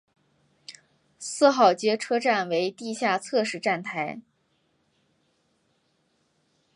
[1.19, 4.19] 四号街车站为地下侧式站台。